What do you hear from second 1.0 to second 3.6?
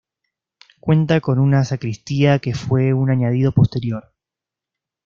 con una sacristía que fue un añadido